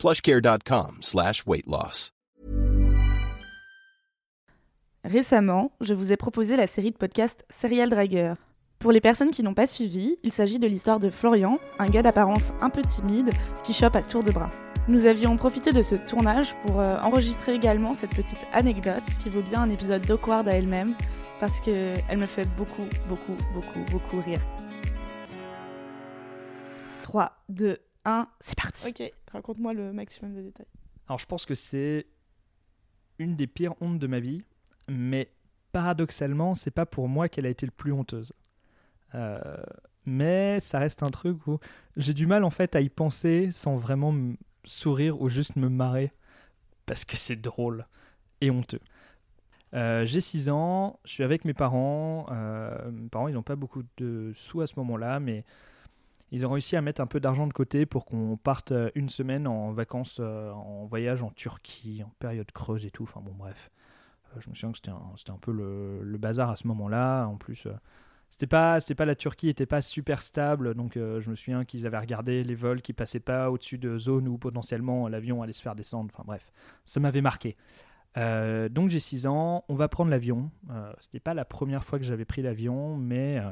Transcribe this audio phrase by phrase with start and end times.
[0.00, 2.10] plushcare.com slash weight loss.
[5.04, 8.32] Récemment, je vous ai proposé la série de podcasts Serial Dragger.
[8.78, 12.00] Pour les personnes qui n'ont pas suivi, il s'agit de l'histoire de Florian, un gars
[12.00, 13.28] d'apparence un peu timide
[13.62, 14.48] qui chope à tour de bras.
[14.88, 19.42] Nous avions profité de ce tournage pour euh, enregistrer également cette petite anecdote qui vaut
[19.42, 20.94] bien un épisode d'Awkward à elle-même
[21.40, 24.40] parce qu'elle me fait beaucoup, beaucoup, beaucoup, beaucoup rire.
[27.02, 28.88] 3, 2, 1, c'est parti.
[28.88, 30.66] Ok, raconte-moi le maximum de détails.
[31.08, 32.06] Alors je pense que c'est
[33.18, 34.42] une des pires hontes de ma vie,
[34.88, 35.30] mais
[35.72, 38.32] paradoxalement, c'est pas pour moi qu'elle a été le plus honteuse.
[39.14, 39.40] Euh,
[40.06, 41.58] mais ça reste un truc où
[41.96, 44.14] j'ai du mal en fait à y penser sans vraiment
[44.64, 46.12] sourire ou juste me marrer
[46.86, 47.86] parce que c'est drôle
[48.40, 48.80] et honteux.
[49.74, 52.26] Euh, j'ai 6 ans, je suis avec mes parents.
[52.30, 55.44] Euh, mes parents, ils n'ont pas beaucoup de sous à ce moment-là, mais
[56.30, 59.08] ils ont réussi à mettre un peu d'argent de côté pour qu'on parte euh, une
[59.08, 63.04] semaine en vacances, en voyage en Turquie, en période creuse et tout.
[63.04, 63.70] Enfin bon, bref.
[64.38, 67.26] je me souviens que c'était un, un, peu le, bazar à ce moment-là.
[67.26, 67.66] En plus,
[68.30, 71.86] c'était pas pas la Turquie était pas super stable donc euh, je me souviens qu'ils
[71.86, 75.60] avaient regardé les vols qui passaient pas au-dessus de zones où potentiellement l'avion allait se
[75.60, 76.52] faire descendre enfin bref
[76.84, 77.56] ça m'avait marqué
[78.16, 81.98] euh, donc j'ai 6 ans on va prendre l'avion euh, c'était pas la première fois
[81.98, 83.50] que j'avais pris l'avion mais euh,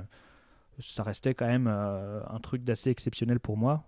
[0.81, 3.84] ça restait quand même un truc d'assez exceptionnel pour moi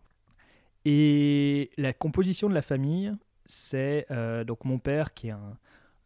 [0.85, 3.13] et la composition de la famille
[3.45, 4.07] c'est
[4.47, 5.57] donc mon père qui est un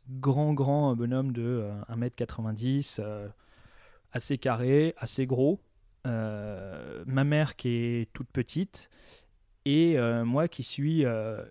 [0.09, 3.01] grand grand bonhomme de 1m90
[4.15, 5.61] assez carré, assez gros.
[6.07, 8.91] Euh, ma mère qui est toute petite
[9.65, 11.43] et euh, moi qui suis euh,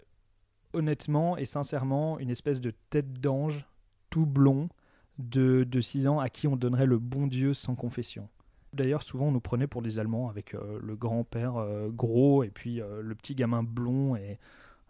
[0.73, 3.65] honnêtement et sincèrement une espèce de tête d'ange
[4.11, 4.69] tout blond
[5.17, 8.29] de, de 6 ans à qui on donnerait le bon Dieu sans confession.
[8.73, 11.53] D'ailleurs, souvent on nous prenait pour des Allemands avec le grand-père
[11.89, 14.39] gros et puis le petit gamin blond et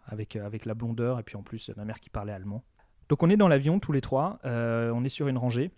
[0.06, 2.64] avec, avec la blondeur et puis en plus ma mère qui parlait allemand.
[3.08, 5.70] Donc on est dans l'avion tous les trois, on est sur une rangée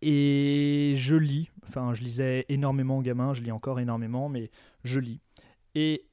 [0.00, 4.50] et je lis, enfin je lisais énormément gamin, je lis encore énormément, mais
[4.84, 5.20] je lis.
[5.74, 6.06] Et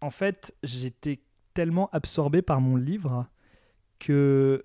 [0.00, 1.20] en fait, j'étais
[1.54, 3.26] tellement absorbé par mon livre
[3.98, 4.64] que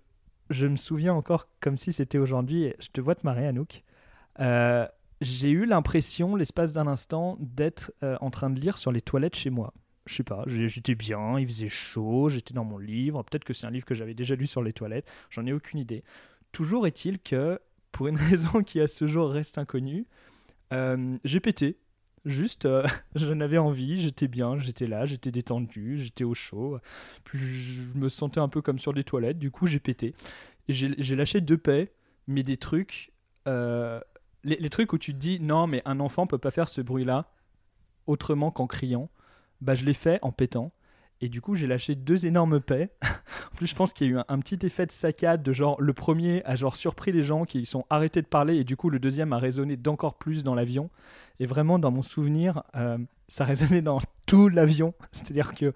[0.50, 3.84] je me souviens encore comme si c'était aujourd'hui, je te vois te marrer Anouk,
[4.40, 4.88] euh,
[5.26, 9.36] j'ai eu l'impression, l'espace d'un instant, d'être euh, en train de lire sur les toilettes
[9.36, 9.74] chez moi.
[10.06, 13.66] Je sais pas, j'étais bien, il faisait chaud, j'étais dans mon livre, peut-être que c'est
[13.66, 16.04] un livre que j'avais déjà lu sur les toilettes, j'en ai aucune idée.
[16.52, 17.60] Toujours est-il que
[17.92, 20.06] pour une raison qui à ce jour reste inconnue,
[20.74, 21.80] euh, j'ai pété.
[22.24, 26.78] Juste, euh, j'en avais envie, j'étais bien, j'étais là, j'étais détendu, j'étais au chaud.
[27.24, 30.14] Puis je me sentais un peu comme sur des toilettes, du coup j'ai pété.
[30.70, 31.94] J'ai lâché deux paix,
[32.28, 33.12] mais des trucs.
[34.46, 36.82] Les, les, trucs où tu te dis non, mais un enfant peut pas faire ce
[36.82, 37.32] bruit-là
[38.08, 39.10] autrement qu'en criant.
[39.62, 40.72] Bah, je l'ai fait en pétant.
[41.22, 42.92] Et du coup, j'ai lâché deux énormes paix.
[43.04, 45.82] en plus, je pense qu'il y a eu un, petit effet de saccade de genre
[45.82, 48.90] le premier a genre surpris les gens qui sont arrêtés de parler et du coup
[48.90, 50.90] le deuxième a résonné d'encore plus dans l'avion.
[51.40, 52.98] Et vraiment, dans mon souvenir, euh,
[53.28, 54.94] ça résonnait dans tout l'avion.
[55.12, 55.74] C'est-à-dire que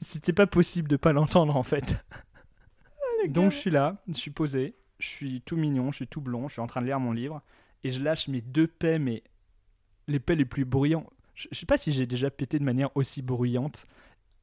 [0.00, 2.04] c'était pas possible de pas l'entendre en fait.
[2.12, 6.20] Ah, Donc je suis là, je suis posé, je suis tout mignon, je suis tout
[6.20, 7.40] blond, je suis en train de lire mon livre
[7.86, 9.22] et je lâche mes deux paix, mais
[10.08, 11.06] les paix les plus bruyants.
[11.34, 13.86] Je, je sais pas si j'ai déjà pété de manière aussi bruyante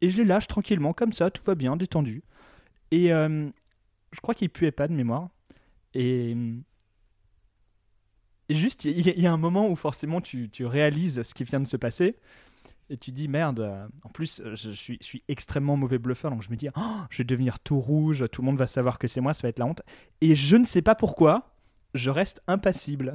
[0.04, 2.24] et je les lâche tranquillement, comme ça, tout va bien, détendu.
[2.92, 3.50] Et euh,
[4.12, 5.30] je crois qu'il puait pas de mémoire.
[5.94, 6.36] Et,
[8.50, 11.68] et juste, il y, a un moment où forcément tu, réalises ce qui vient de
[11.68, 12.18] se passer.
[12.90, 16.44] Et tu dis merde, euh, en plus je suis, je suis, extrêmement mauvais bluffeur, donc
[16.44, 19.08] je me dis oh, je vais devenir tout rouge, tout le monde va savoir que
[19.08, 19.84] c'est moi, ça va être la honte.
[20.20, 21.53] Et je ne sais pas pourquoi,
[21.94, 23.14] je reste impassible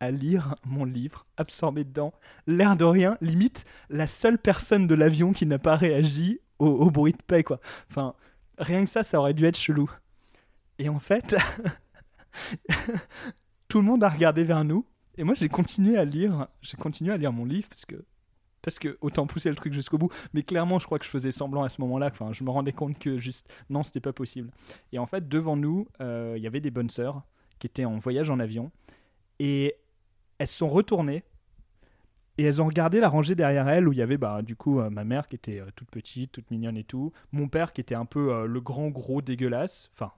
[0.00, 2.12] à lire mon livre, absorbé dedans,
[2.46, 7.12] l'air de rien, limite la seule personne de l'avion qui n'a pas réagi au, bruit
[7.12, 7.44] de paix.
[7.90, 8.14] Enfin,
[8.58, 9.90] rien que ça, ça aurait dû être chelou.
[10.78, 11.36] Et en fait,
[13.68, 14.86] tout le monde a regardé vers nous,
[15.18, 17.96] et moi j'ai continué à lire, j'ai continué à lire mon livre parce que
[18.62, 21.30] parce que autant pousser le truc jusqu'au bout, mais clairement je crois que je faisais
[21.30, 24.50] semblant à ce moment-là, enfin je me rendais compte que juste non c'était pas possible.
[24.92, 27.22] Et en fait devant nous, euh, il y avait des bonnes sœurs
[27.60, 28.72] qui étaient en voyage en avion
[29.38, 29.76] et
[30.38, 31.22] elles sont retournées
[32.36, 34.80] Et elles ont regardé la rangée derrière elles où il y avait bah, du coup
[34.80, 37.12] ma mère qui était toute petite, toute mignonne et tout.
[37.30, 39.90] Mon père qui était un peu le grand gros dégueulasse.
[39.94, 40.12] Enfin,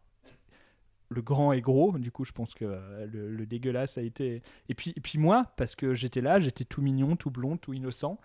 [1.13, 1.97] le grand et gros.
[1.99, 4.43] Du coup, je pense que euh, le, dégueulasse a été.
[4.69, 7.73] Et puis, et puis moi, parce que j'étais là, j'étais tout mignon, tout blond, tout
[7.73, 8.19] innocent.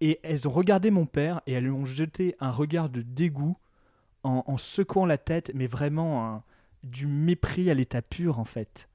[0.00, 3.56] Et elles ont regardé mon père et elles lui ont jeté un regard de dégoût
[4.24, 6.44] en, secouant la tête, mais vraiment
[6.82, 8.88] du mépris à l'état pur en fait.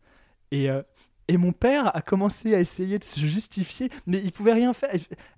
[0.51, 0.81] Et, euh,
[1.27, 4.89] et mon père a commencé à essayer de se justifier, mais il pouvait rien faire.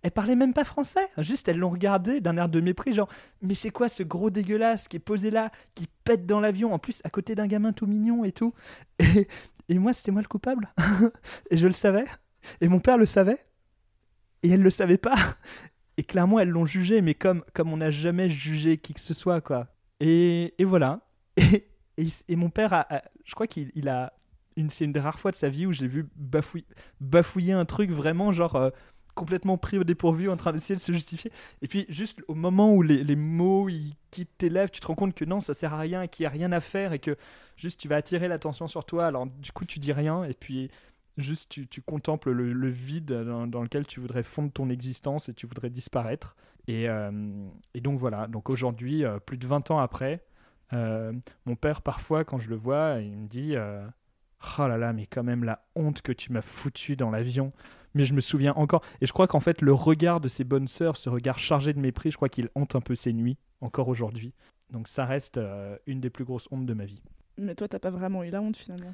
[0.03, 1.07] Elle, parlait même pas français.
[1.17, 3.09] Juste, elles l'ont regardé d'un air de mépris, genre,
[3.41, 6.79] mais c'est quoi ce gros dégueulasse qui est posé là, qui pète dans l'avion, en
[6.79, 8.53] plus à côté d'un gamin tout mignon et tout.
[8.99, 9.27] Et,
[9.67, 10.69] et moi, c'était moi le coupable.
[11.49, 12.05] et je le savais.
[12.61, 13.37] Et mon père le savait.
[14.43, 15.17] Et elle le savait pas.
[15.97, 19.13] Et clairement, elles l'ont jugé, mais comme, comme on n'a jamais jugé qui que ce
[19.13, 19.67] soit, quoi.
[19.99, 21.01] Et, et voilà.
[22.27, 24.13] Et, mon père, a, je crois qu'il a
[24.67, 26.65] c'est une des rares fois de sa vie où je l'ai vu bafouiller,
[26.99, 28.69] bafouiller un truc vraiment genre euh,
[29.15, 31.31] complètement pris au dépourvu en train d'essayer de se justifier.
[31.61, 34.95] Et puis juste au moment où les, mots ils quittent tes lèvres, tu te rends
[34.95, 37.15] compte que non, ça sert à rien qu'il n'y a rien à faire et que
[37.55, 39.07] juste tu vas attirer l'attention sur toi.
[39.07, 40.69] Alors du coup tu dis rien et puis
[41.17, 45.69] juste tu, contemples le, vide dans, lequel tu voudrais fondre ton existence et tu voudrais
[45.69, 46.35] disparaître.
[46.67, 47.11] Et, euh,
[47.75, 50.23] donc voilà, donc aujourd'hui, euh, plus de 20 ans après,
[50.71, 53.55] mon père parfois quand je le vois, il me dit
[54.57, 57.49] Oh là là, mais quand même la honte que tu m'as foutu dans l'avion.
[57.95, 58.83] Mais je me souviens encore.
[59.01, 61.79] Et je crois qu'en fait, le regard de ses bonnes sœurs, ce regard chargé de
[61.79, 64.33] mépris, je crois qu'il hante un peu ses nuits, encore aujourd'hui.
[64.69, 67.01] Donc ça reste euh, une des plus grosses hontes de ma vie.
[67.37, 68.93] Mais toi, t'as pas vraiment eu la honte finalement.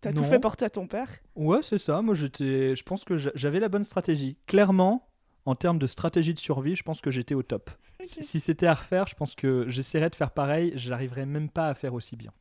[0.00, 1.08] T'as tout fait porter à ton père?
[1.36, 2.02] Ouais, c'est ça.
[2.02, 2.76] Moi, j'étais.
[2.76, 4.36] Je pense que j'avais la bonne stratégie.
[4.46, 5.08] Clairement,
[5.46, 7.70] en termes de stratégie de survie, je pense que j'étais au top.
[8.02, 10.72] Si c'était à refaire, je pense que j'essaierais de faire pareil.
[10.76, 12.32] J'arriverais même pas à faire aussi bien.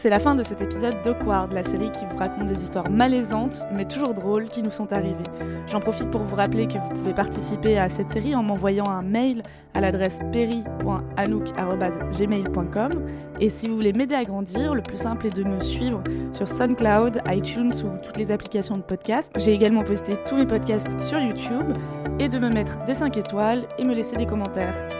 [0.00, 3.66] C'est la fin de cet épisode d'Awkward, la série qui vous raconte des histoires malaisantes,
[3.70, 5.28] mais toujours drôles, qui nous sont arrivées.
[5.66, 9.02] J'en profite pour vous rappeler que vous pouvez participer à cette série en m'envoyant un
[9.02, 9.42] mail
[9.74, 12.92] à l'adresse perry.anouk.gmail.com
[13.40, 16.02] et si vous voulez m'aider à grandir, le plus simple est de me suivre
[16.32, 19.30] sur SoundCloud, iTunes ou toutes les applications de podcast.
[19.36, 21.74] J'ai également posté tous mes podcasts sur YouTube
[22.18, 24.99] et de me mettre des 5 étoiles et me laisser des commentaires.